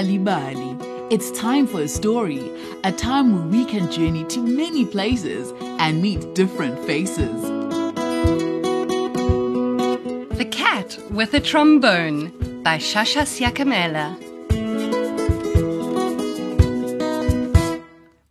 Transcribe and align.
Bali. 0.00 0.76
It's 1.10 1.30
time 1.32 1.66
for 1.66 1.82
a 1.82 1.88
story, 1.88 2.50
a 2.84 2.90
time 2.90 3.34
where 3.34 3.46
we 3.46 3.66
can 3.66 3.92
journey 3.92 4.24
to 4.28 4.40
many 4.40 4.86
places 4.86 5.52
and 5.78 6.00
meet 6.00 6.34
different 6.34 6.78
faces. 6.86 7.42
The 10.38 10.48
Cat 10.50 10.98
with 11.10 11.34
a 11.34 11.40
Trombone 11.40 12.62
by 12.62 12.78
Shasha 12.78 13.26
Seakamela. 13.26 14.16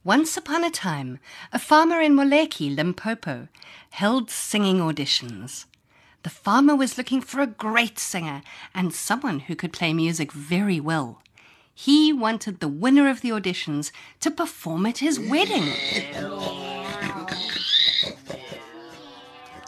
Once 0.04 0.36
upon 0.36 0.64
a 0.64 0.72
time, 0.72 1.20
a 1.54 1.60
farmer 1.60 2.02
in 2.02 2.16
Moleki, 2.16 2.76
Limpopo, 2.76 3.48
held 3.92 4.32
singing 4.32 4.80
auditions. 4.80 5.66
The 6.24 6.32
farmer 6.32 6.76
was 6.76 6.98
looking 6.98 7.22
for 7.22 7.42
a 7.42 7.48
great 7.48 8.00
singer 8.00 8.42
and 8.74 8.92
someone 8.92 9.42
who 9.42 9.56
could 9.56 9.72
play 9.72 9.94
music 9.94 10.32
very 10.32 10.80
well. 10.80 11.22
He 11.82 12.12
wanted 12.12 12.60
the 12.60 12.68
winner 12.68 13.08
of 13.08 13.22
the 13.22 13.30
auditions 13.30 13.92
to 14.20 14.30
perform 14.30 14.86
at 14.86 14.98
his 14.98 15.18
wedding. 15.18 15.64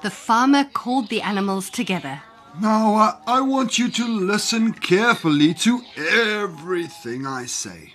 The 0.02 0.10
farmer 0.10 0.66
called 0.66 1.08
the 1.08 1.22
animals 1.22 1.70
together. 1.70 2.22
Now, 2.60 3.22
I 3.26 3.40
want 3.40 3.80
you 3.80 3.90
to 3.92 4.06
listen 4.06 4.74
carefully 4.74 5.54
to 5.54 5.84
everything 5.96 7.26
I 7.26 7.46
say. 7.46 7.94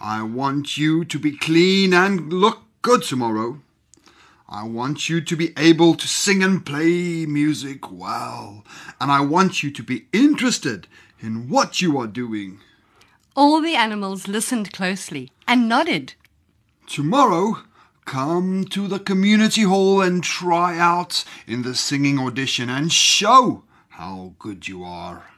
I 0.00 0.22
want 0.22 0.78
you 0.78 1.04
to 1.04 1.18
be 1.18 1.36
clean 1.36 1.92
and 1.92 2.32
look 2.32 2.62
good 2.80 3.02
tomorrow. 3.02 3.60
I 4.48 4.62
want 4.62 5.10
you 5.10 5.20
to 5.20 5.36
be 5.36 5.52
able 5.58 5.94
to 5.94 6.08
sing 6.08 6.42
and 6.42 6.64
play 6.64 7.26
music 7.26 7.92
well, 7.92 8.64
and 8.98 9.12
I 9.12 9.20
want 9.20 9.62
you 9.62 9.70
to 9.72 9.82
be 9.82 10.06
interested 10.10 10.88
in 11.20 11.50
what 11.50 11.82
you 11.82 11.98
are 11.98 12.06
doing. 12.06 12.60
All 13.36 13.60
the 13.60 13.76
animals 13.76 14.26
listened 14.26 14.72
closely 14.72 15.30
and 15.46 15.68
nodded. 15.68 16.14
Tomorrow, 16.86 17.62
come 18.04 18.64
to 18.64 18.88
the 18.88 18.98
community 18.98 19.62
hall 19.62 20.00
and 20.00 20.22
try 20.24 20.78
out 20.78 21.24
in 21.46 21.62
the 21.62 21.74
singing 21.74 22.18
audition 22.18 22.68
and 22.68 22.92
show 22.92 23.62
how 23.90 24.34
good 24.38 24.66
you 24.66 24.82
are. 24.82 25.30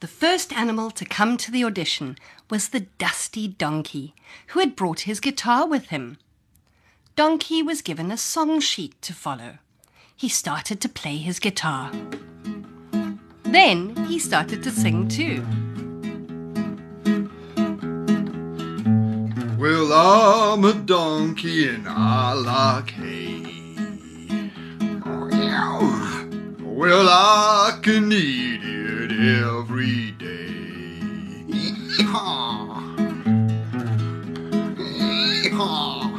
The 0.00 0.08
first 0.08 0.52
animal 0.52 0.90
to 0.90 1.04
come 1.04 1.36
to 1.38 1.50
the 1.50 1.64
audition 1.64 2.18
was 2.50 2.68
the 2.68 2.80
dusty 2.98 3.48
donkey, 3.48 4.14
who 4.48 4.60
had 4.60 4.76
brought 4.76 5.00
his 5.00 5.20
guitar 5.20 5.66
with 5.66 5.86
him. 5.86 6.18
Donkey 7.16 7.62
was 7.62 7.82
given 7.82 8.10
a 8.10 8.16
song 8.16 8.60
sheet 8.60 9.00
to 9.02 9.14
follow. 9.14 9.58
He 10.14 10.28
started 10.28 10.80
to 10.80 10.88
play 10.88 11.16
his 11.16 11.38
guitar. 11.38 11.92
Then 13.44 13.96
he 14.06 14.18
started 14.18 14.62
to 14.64 14.70
sing 14.70 15.08
too. 15.08 15.46
Well, 19.92 20.54
I'm 20.54 20.64
a 20.64 20.72
donkey 20.72 21.68
and 21.68 21.86
I 21.86 22.32
like 22.32 22.92
hay. 22.92 23.42
Well, 26.62 27.08
I 27.10 27.78
can 27.82 28.10
eat 28.10 28.62
it 28.64 29.12
every 29.44 30.12
day. 30.12 31.44
Yeehaw. 31.46 32.96
Yeehaw. 34.78 36.12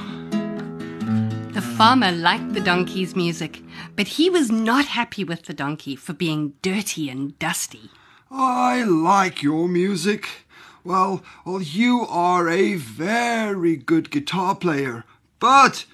The 1.56 1.62
farmer 1.64 2.12
liked 2.12 2.54
the 2.54 2.62
donkey's 2.62 3.16
music, 3.16 3.64
but 3.96 4.08
he 4.08 4.30
was 4.30 4.52
not 4.52 4.86
happy 4.86 5.24
with 5.24 5.46
the 5.46 5.54
donkey 5.56 5.96
for 5.96 6.14
being 6.14 6.54
dirty 6.62 7.10
and 7.10 7.40
dusty. 7.40 7.90
I 8.30 8.84
like 8.84 9.42
your 9.42 9.68
music. 9.68 10.46
Well, 10.84 11.24
well, 11.46 11.62
you 11.62 12.06
are 12.10 12.50
a 12.50 12.76
very 12.76 13.78
good 13.78 14.12
guitar 14.12 14.54
player, 14.54 15.06
but 15.40 15.86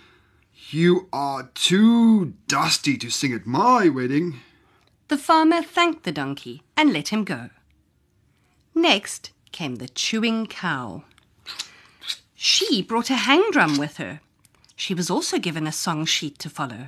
you 0.71 1.07
are 1.13 1.49
too 1.53 2.33
dusty 2.47 2.97
to 2.97 3.09
sing 3.11 3.33
at 3.33 3.45
my 3.45 3.87
wedding. 3.89 4.39
The 5.07 5.17
farmer 5.17 5.61
thanked 5.61 6.03
the 6.03 6.11
donkey 6.11 6.63
and 6.75 6.91
let 6.91 7.09
him 7.09 7.23
go. 7.23 7.49
Next 8.73 9.31
came 9.51 9.75
the 9.75 9.87
chewing 9.87 10.47
cow. 10.47 11.03
She 12.33 12.81
brought 12.81 13.09
a 13.09 13.15
hang 13.15 13.51
drum 13.51 13.77
with 13.77 13.97
her. 13.97 14.21
She 14.75 14.93
was 14.93 15.09
also 15.09 15.37
given 15.37 15.67
a 15.67 15.71
song 15.71 16.05
sheet 16.05 16.39
to 16.39 16.49
follow. 16.49 16.87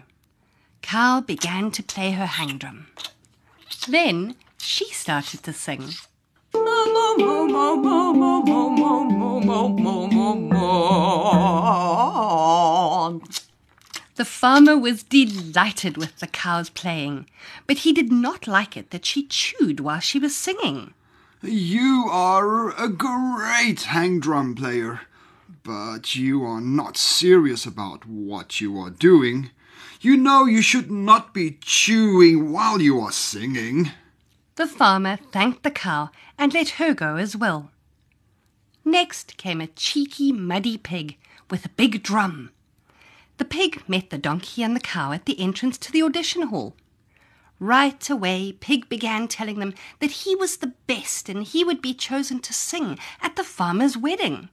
Cow 0.81 1.21
began 1.21 1.69
to 1.71 1.83
play 1.83 2.11
her 2.11 2.25
hang 2.25 2.57
drum. 2.57 2.87
Then 3.87 4.35
she 4.57 4.85
started 4.85 5.43
to 5.43 5.53
sing. 5.53 5.89
The 14.21 14.25
farmer 14.25 14.77
was 14.77 15.01
delighted 15.01 15.97
with 15.97 16.19
the 16.19 16.27
cow's 16.27 16.69
playing, 16.69 17.27
but 17.65 17.79
he 17.79 17.91
did 17.91 18.11
not 18.11 18.45
like 18.45 18.77
it 18.77 18.91
that 18.91 19.05
she 19.05 19.25
chewed 19.25 19.79
while 19.79 19.99
she 19.99 20.19
was 20.19 20.35
singing. 20.35 20.93
You 21.41 22.07
are 22.11 22.69
a 22.77 22.87
great 22.87 23.81
hang 23.81 24.19
drum 24.19 24.53
player, 24.53 25.01
but 25.63 26.15
you 26.15 26.43
are 26.43 26.61
not 26.61 26.97
serious 26.97 27.65
about 27.65 28.05
what 28.05 28.61
you 28.61 28.77
are 28.79 28.91
doing. 28.91 29.49
You 30.01 30.17
know 30.17 30.45
you 30.45 30.61
should 30.61 30.91
not 30.91 31.33
be 31.33 31.57
chewing 31.61 32.51
while 32.51 32.79
you 32.79 32.99
are 32.99 33.11
singing. 33.11 33.91
The 34.61 34.67
farmer 34.67 35.17
thanked 35.31 35.63
the 35.63 35.71
cow 35.71 36.11
and 36.37 36.53
let 36.53 36.77
her 36.77 36.93
go 36.93 37.15
as 37.15 37.35
well. 37.35 37.71
Next 38.85 39.35
came 39.35 39.59
a 39.59 39.65
cheeky, 39.65 40.31
muddy 40.31 40.77
pig 40.77 41.17
with 41.49 41.65
a 41.65 41.69
big 41.69 42.03
drum. 42.03 42.51
The 43.39 43.45
pig 43.45 43.81
met 43.87 44.11
the 44.11 44.19
donkey 44.19 44.61
and 44.61 44.75
the 44.75 44.79
cow 44.79 45.13
at 45.13 45.25
the 45.25 45.39
entrance 45.39 45.79
to 45.79 45.91
the 45.91 46.03
audition 46.03 46.43
hall. 46.43 46.75
Right 47.59 48.07
away, 48.07 48.51
Pig 48.51 48.87
began 48.87 49.27
telling 49.27 49.57
them 49.57 49.73
that 49.99 50.11
he 50.11 50.35
was 50.35 50.57
the 50.57 50.73
best 50.85 51.27
and 51.27 51.43
he 51.43 51.63
would 51.63 51.81
be 51.81 51.95
chosen 51.95 52.39
to 52.41 52.53
sing 52.53 52.99
at 53.19 53.37
the 53.37 53.43
farmer's 53.43 53.97
wedding. 53.97 54.49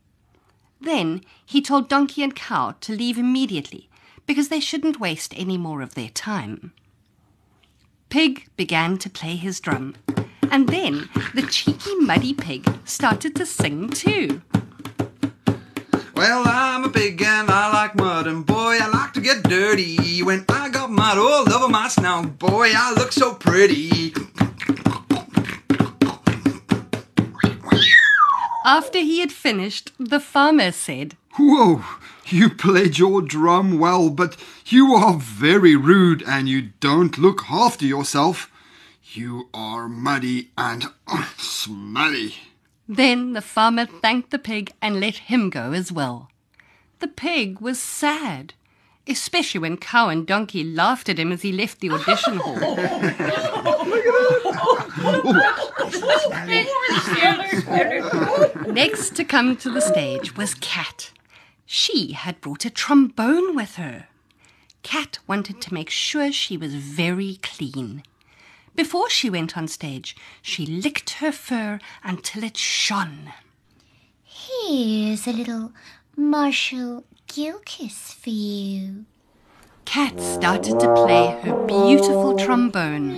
Then 0.81 1.21
he 1.45 1.61
told 1.61 1.91
Donkey 1.91 2.23
and 2.23 2.35
Cow 2.35 2.77
to 2.81 2.97
leave 2.97 3.19
immediately 3.19 3.91
because 4.27 4.49
they 4.49 4.61
shouldn't 4.61 4.99
waste 4.99 5.35
any 5.37 5.59
more 5.59 5.83
of 5.83 5.95
their 5.95 6.09
time. 6.09 6.73
Pig 8.11 8.49
began 8.57 8.97
to 8.99 9.11
play 9.11 9.37
his 9.37 9.61
drum, 9.61 9.95
and 10.51 10.69
then 10.71 11.11
the 11.35 11.43
cheeky, 11.43 11.95
muddy 11.97 12.33
pig 12.33 12.67
started 12.85 13.37
to 13.37 13.45
sing 13.45 13.91
too. 13.91 14.41
Well, 16.15 16.43
I'm 16.47 16.85
a 16.85 16.89
pig 16.89 17.21
and 17.21 17.51
I 17.51 17.71
like 17.71 17.95
mud, 17.97 18.27
and 18.27 18.47
boy, 18.47 18.79
I 18.81 18.89
like 18.89 19.13
to 19.13 19.21
get 19.21 19.43
dirty. 19.43 20.23
When 20.23 20.45
I 20.49 20.71
got 20.71 20.91
mud 20.91 21.19
all 21.19 21.53
over 21.53 21.69
my 21.69 21.89
snout, 21.89 22.39
boy, 22.39 22.71
I 22.75 22.95
look 22.95 23.13
so 23.13 23.35
pretty. 23.35 24.15
After 28.65 28.99
he 29.01 29.21
had 29.21 29.33
finished, 29.33 29.93
the 29.99 30.21
farmer 30.21 30.73
said, 30.73 31.17
Whoa, 31.39 31.85
you 32.27 32.51
played 32.51 32.99
your 32.99 33.23
drum 33.23 33.79
well, 33.79 34.11
but 34.11 34.37
you 34.67 34.93
are 34.95 35.15
very 35.15 35.77
rude 35.77 36.25
and 36.27 36.49
you 36.49 36.71
don't 36.81 37.17
look 37.17 37.49
after 37.49 37.87
yourself. 37.87 38.51
You 39.13 39.49
are 39.55 39.89
muddy 39.89 40.51
and 40.59 40.87
uh, 41.07 41.27
smelly. 41.37 42.35
Then 42.89 43.35
the 43.35 43.41
farmer 43.41 43.87
thanked 43.87 44.31
the 44.31 44.41
pig 44.41 44.73
and 44.83 44.99
let 44.99 45.17
him 45.17 45.49
go 45.49 45.73
as 45.73 45.93
well. 45.93 46.29
The 46.99 47.07
pig 47.07 47.61
was 47.61 47.79
sad, 47.79 48.55
especially 49.07 49.61
when 49.61 49.77
cow 49.77 50.09
and 50.09 50.27
donkey 50.27 50.65
laughed 50.65 51.09
at 51.09 51.21
him 51.21 51.31
as 51.31 51.43
he 51.43 51.53
left 51.53 51.81
the 51.81 51.91
audition 51.91 52.39
hall. 52.39 52.57
Next 58.73 59.15
to 59.15 59.25
come 59.25 59.57
to 59.59 59.71
the 59.71 59.81
stage 59.81 60.37
was 60.37 60.55
Cat. 60.55 61.13
She 61.71 62.13
had 62.13 62.41
brought 62.41 62.65
a 62.65 62.71
trombone 62.71 63.55
with 63.55 63.75
her. 63.75 64.09
Cat 64.83 65.19
wanted 65.27 65.61
to 65.61 65.75
make 65.75 65.91
sure 65.91 66.33
she 66.33 66.57
was 66.57 66.75
very 66.75 67.39
clean. 67.43 68.03
Before 68.75 69.11
she 69.11 69.29
went 69.29 69.55
on 69.55 69.69
stage, 69.69 70.17
she 70.41 70.65
licked 70.65 71.11
her 71.21 71.31
fur 71.31 71.79
until 72.03 72.43
it 72.43 72.57
shone. 72.57 73.35
Here's 74.25 75.27
a 75.27 75.33
little 75.33 75.73
Marshall 76.17 77.05
Gilkis 77.27 78.15
for 78.15 78.31
you. 78.31 79.05
Cat 79.85 80.19
started 80.19 80.81
to 80.81 80.95
play 80.95 81.39
her 81.43 81.67
beautiful 81.67 82.35
trombone. 82.39 83.13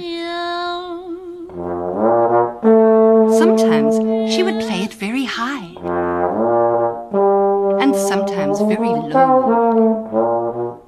Sometimes 3.32 3.94
she 4.34 4.42
would 4.42 4.60
play 4.60 4.82
it 4.82 4.94
very 4.94 5.24
high, 5.24 5.74
and 7.90 8.08
sometimes 8.08 8.60
very 8.60 8.88
low. 8.88 10.80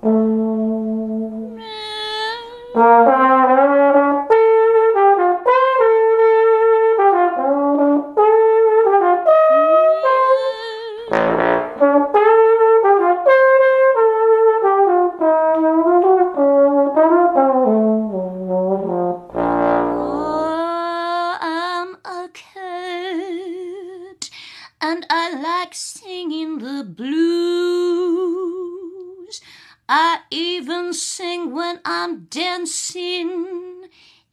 Even 30.42 30.92
sing 30.92 31.54
when 31.54 31.78
I'm 31.84 32.24
dancing 32.24 33.86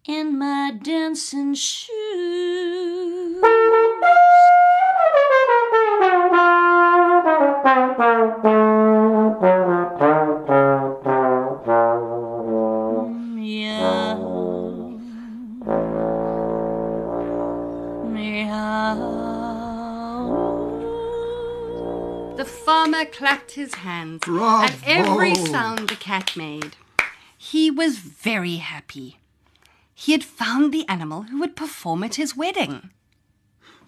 in 0.07 0.39
my 0.39 0.71
dancing 0.81 1.53
shoes. 1.53 1.89
Farmer 22.79 23.03
clapped 23.03 23.51
his 23.51 23.75
hands 23.75 24.21
Bravo! 24.23 24.63
at 24.63 24.77
every 24.85 25.35
sound 25.35 25.89
the 25.89 25.97
cat 25.97 26.37
made. 26.37 26.77
He 27.37 27.69
was 27.69 27.97
very 27.97 28.55
happy. 28.55 29.17
He 29.93 30.13
had 30.13 30.23
found 30.23 30.71
the 30.71 30.87
animal 30.87 31.23
who 31.23 31.41
would 31.41 31.57
perform 31.57 32.05
at 32.05 32.15
his 32.15 32.37
wedding. 32.37 32.89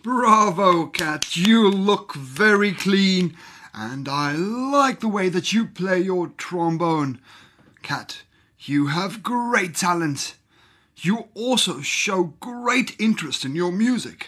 Bravo, 0.03 0.87
cat. 0.87 1.37
You 1.37 1.69
look 1.69 2.15
very 2.15 2.73
clean, 2.73 3.37
and 3.73 4.09
I 4.09 4.33
like 4.33 4.99
the 4.99 5.07
way 5.07 5.29
that 5.29 5.53
you 5.53 5.67
play 5.67 6.01
your 6.01 6.27
trombone. 6.35 7.21
Cat, 7.81 8.23
you 8.59 8.87
have 8.87 9.23
great 9.23 9.73
talent. 9.73 10.35
You 10.97 11.29
also 11.33 11.79
show 11.79 12.33
great 12.41 12.99
interest 12.99 13.45
in 13.45 13.55
your 13.55 13.71
music. 13.71 14.27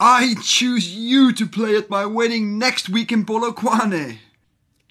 I 0.00 0.36
choose 0.42 0.94
you 0.94 1.32
to 1.32 1.44
play 1.44 1.76
at 1.76 1.90
my 1.90 2.06
wedding 2.06 2.56
next 2.56 2.88
week 2.88 3.10
in 3.10 3.24
Polokwane. 3.24 4.18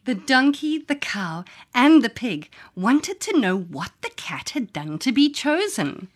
The 0.03 0.15
donkey, 0.15 0.79
the 0.79 0.95
cow, 0.95 1.45
and 1.73 2.03
the 2.03 2.09
pig 2.09 2.49
wanted 2.75 3.21
to 3.21 3.39
know 3.39 3.57
what 3.57 3.91
the 4.01 4.09
cat 4.09 4.49
had 4.49 4.73
done 4.73 4.99
to 4.99 5.13
be 5.13 5.29
chosen. 5.31 6.09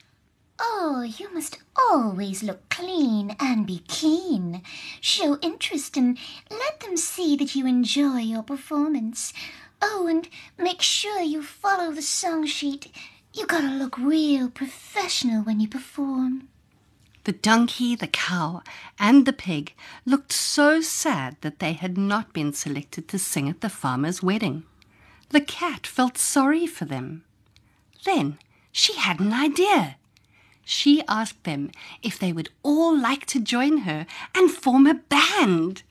Oh, 0.60 1.04
you 1.04 1.34
must 1.34 1.60
always 1.90 2.44
look 2.44 2.68
clean 2.70 3.34
and 3.40 3.66
be 3.66 3.80
keen. 3.88 4.62
Show 5.00 5.38
interest 5.42 5.96
and 5.96 6.18
let 6.50 6.82
them 6.82 6.98
see 6.98 7.38
that 7.38 7.56
you 7.56 7.66
enjoy 7.66 8.20
your 8.20 8.44
performance. 8.44 9.32
Oh, 9.82 10.06
and 10.08 10.28
make 10.58 10.82
sure 10.82 11.22
you 11.22 11.42
follow 11.42 11.94
the 11.94 12.02
song 12.02 12.46
sheet. 12.46 12.94
You 13.34 13.48
gotta 13.48 13.70
look 13.70 13.98
real 13.98 14.50
professional 14.50 15.44
when 15.44 15.62
you 15.62 15.70
perform. 15.70 16.50
The 17.24 17.32
donkey, 17.32 17.96
the 17.96 18.08
cow, 18.08 18.64
and 18.98 19.26
the 19.26 19.34
pig 19.34 19.74
looked 20.06 20.34
so 20.34 20.82
sad 20.82 21.38
that 21.42 21.60
they 21.60 21.74
had 21.74 21.98
not 21.98 22.34
been 22.34 22.52
selected 22.52 23.08
to 23.10 23.20
sing 23.20 23.48
at 23.48 23.62
the 23.62 23.70
farmer's 23.70 24.24
wedding. 24.24 24.64
The 25.30 25.42
cat 25.42 25.86
felt 25.86 26.18
sorry 26.18 26.66
for 26.66 26.86
them. 26.86 27.24
Then 28.06 28.40
she 28.72 28.96
had 28.96 29.20
an 29.20 29.34
idea. 29.34 29.98
She 30.66 31.04
asked 31.08 31.44
them 31.44 31.72
if 32.02 32.18
they 32.18 32.34
would 32.34 32.50
all 32.64 32.98
like 32.98 33.26
to 33.28 33.40
join 33.40 33.80
her 33.80 34.08
and 34.34 34.50
form 34.50 34.88
a 34.88 34.96
band. 34.96 35.84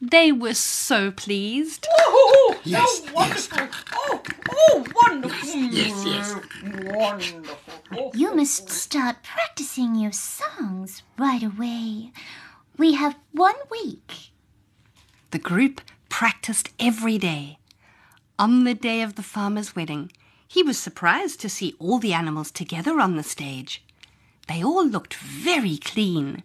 They 0.00 0.32
were 0.32 0.54
so 0.54 1.10
pleased. 1.10 1.86
Oh, 2.60 2.62
Yes, 2.64 3.02
oh, 3.06 3.12
wonderful. 3.14 3.68
Oh, 3.94 4.22
oh, 4.50 4.86
wonderful. 4.94 5.48
Yes, 5.48 6.04
yes. 6.04 6.34
Wonderful. 6.84 8.10
You 8.14 8.34
must 8.34 8.68
start 8.68 9.22
practicing 9.22 9.94
your 9.94 10.12
songs 10.12 11.02
right 11.16 11.42
away. 11.42 12.12
We 12.76 12.94
have 12.94 13.16
one 13.32 13.54
week. 13.70 14.30
The 15.30 15.38
group 15.38 15.80
practiced 16.10 16.68
every 16.78 17.16
day. 17.16 17.58
On 18.38 18.64
the 18.64 18.74
day 18.74 19.00
of 19.00 19.14
the 19.14 19.22
farmer's 19.22 19.74
wedding, 19.74 20.12
he 20.46 20.62
was 20.62 20.78
surprised 20.78 21.40
to 21.40 21.48
see 21.48 21.74
all 21.78 21.98
the 21.98 22.12
animals 22.12 22.50
together 22.50 23.00
on 23.00 23.16
the 23.16 23.22
stage. 23.22 23.82
They 24.48 24.62
all 24.62 24.86
looked 24.86 25.14
very 25.14 25.78
clean. 25.78 26.42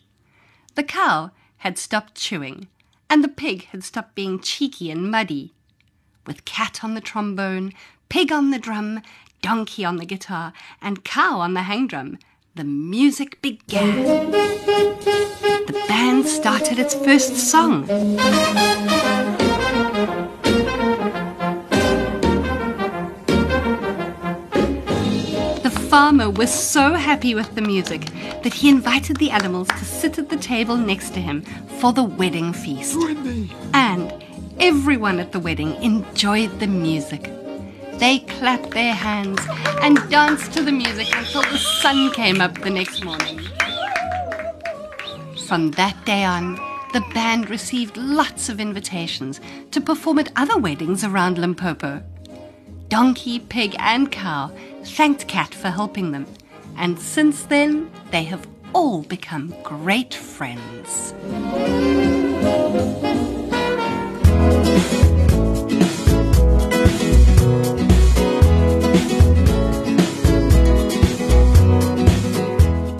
The 0.76 0.84
cow 0.84 1.32
had 1.58 1.78
stopped 1.78 2.16
chewing, 2.16 2.68
and 3.10 3.22
the 3.22 3.28
pig 3.28 3.66
had 3.66 3.84
stopped 3.84 4.16
being 4.16 4.40
cheeky 4.40 4.90
and 4.92 5.12
muddy. 5.12 5.55
With 6.26 6.44
cat 6.46 6.84
on 6.84 6.96
the 6.96 7.02
trombone, 7.02 7.72
pig 8.10 8.32
on 8.32 8.50
the 8.50 8.58
drum, 8.58 9.02
donkey 9.44 9.86
on 9.86 9.98
the 9.98 10.06
guitar, 10.06 10.54
and 10.82 11.04
cow 11.04 11.40
on 11.40 11.54
the 11.54 11.62
hang 11.62 11.86
drum, 11.86 12.18
the 12.56 12.64
music 12.64 13.40
began. 13.44 14.32
The 14.32 15.86
band 15.88 16.26
started 16.26 16.80
its 16.80 16.96
first 16.96 17.36
song. 17.36 17.86
The 25.62 25.70
farmer 25.90 26.32
was 26.32 26.52
so 26.52 26.94
happy 26.96 27.36
with 27.36 27.54
the 27.54 27.62
music 27.62 28.08
that 28.42 28.54
he 28.56 28.70
invited 28.70 29.18
the 29.18 29.30
animals 29.30 29.68
to 29.68 29.86
sit 29.86 30.18
at 30.18 30.30
the 30.30 30.38
table 30.38 30.76
next 30.76 31.14
to 31.14 31.22
him 31.22 31.44
for 31.80 31.94
the 31.94 32.04
wedding 32.04 32.52
feast. 32.52 32.98
And 33.74 34.25
everyone 34.60 35.20
at 35.20 35.32
the 35.32 35.40
wedding 35.40 35.76
enjoyed 35.82 36.60
the 36.60 36.68
music. 36.68 37.30
They 37.94 38.20
clapped 38.20 38.72
their 38.72 38.94
hands 38.94 39.40
and 39.82 39.98
danced 40.10 40.54
to 40.54 40.62
the 40.62 40.72
music 40.72 41.08
until 41.16 41.42
the 41.44 41.58
sun 41.58 42.12
came 42.12 42.42
up 42.42 42.60
the 42.60 42.70
next 42.70 43.04
morning. 43.04 43.40
From 45.48 45.72
that 45.72 45.96
day 46.06 46.24
on, 46.24 46.56
the 46.94 47.04
band 47.14 47.50
received 47.50 47.98
lots 47.98 48.50
of 48.50 48.60
invitations 48.60 49.40
to 49.72 49.82
perform 49.82 50.20
at 50.20 50.32
other 50.36 50.58
weddings 50.58 51.04
around 51.04 51.38
Limpopo. 51.38 52.02
Donkey, 52.88 53.40
pig, 53.40 53.76
and 53.80 54.12
cow 54.12 54.52
thanked 54.84 55.28
Cat 55.28 55.54
for 55.54 55.70
helping 55.70 56.12
them, 56.12 56.26
and 56.78 57.00
since 57.00 57.44
then 57.44 57.92
they 58.12 58.24
have 58.24 58.48
all 58.74 59.02
become 59.04 59.54
great 59.64 60.14
friends. 60.14 61.14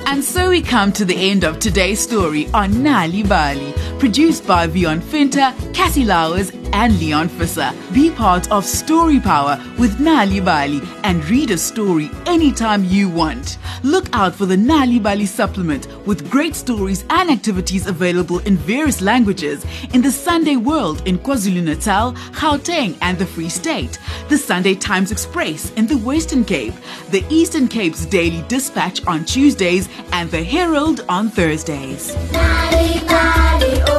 And 0.08 0.24
so 0.24 0.50
we 0.50 0.62
come 0.62 0.94
to 0.94 1.04
the 1.06 1.16
end 1.16 1.44
of 1.44 1.60
today's 1.60 2.00
story 2.00 2.48
on 2.54 2.72
Nal'ibali, 2.72 3.74
produced 4.00 4.48
by 4.48 4.68
Vion 4.68 5.02
Finta, 5.02 5.54
Cassie 5.74 6.06
Lowers, 6.06 6.52
and 6.76 7.00
Leon 7.00 7.30
Fisser. 7.30 7.72
Be 7.94 8.12
part 8.12 8.52
of 8.52 8.66
Story 8.66 9.20
Power 9.20 9.58
with 9.80 9.98
Nal'ibali 9.98 10.86
and 11.04 11.26
read 11.30 11.50
a 11.52 11.58
story 11.58 12.12
anytime 12.26 12.84
you 12.84 13.10
want. 13.10 13.58
Look 13.84 14.10
out 14.12 14.36
for 14.36 14.46
the 14.46 14.58
Nal'ibali 14.58 15.26
supplement 15.26 15.88
with 16.06 16.30
great 16.30 16.54
stories 16.54 17.06
and 17.10 17.32
activities 17.32 17.88
available 17.88 18.40
in 18.40 18.58
various 18.58 19.02
languages 19.02 19.66
in 19.94 20.02
the 20.02 20.12
Sunday 20.12 20.58
World 20.58 21.02
in 21.08 21.18
KwaZulu 21.18 21.64
Natal, 21.64 22.12
Gauteng, 22.34 22.98
and 23.02 23.18
the 23.18 23.26
Free 23.26 23.50
State, 23.50 23.98
the 24.28 24.38
Sunday 24.38 24.76
Times 24.76 25.14
Express 25.14 25.72
in 25.78 25.88
the 25.88 25.98
Western 26.00 26.44
Cape, 26.44 26.74
the 27.10 27.24
Eastern 27.30 27.70
Cape's 27.70 28.06
Daily 28.06 28.44
Dispatch 28.50 29.06
on 29.08 29.24
Tuesdays, 29.24 29.88
and 30.12 30.30
the 30.30 30.44
Herald 30.44 31.06
on 31.08 31.30
Thursdays. 31.30 32.14
Bali, 32.34 33.00
Bali, 33.08 33.95